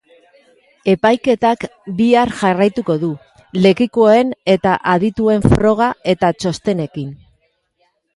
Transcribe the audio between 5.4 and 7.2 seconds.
froga eta txostenekin.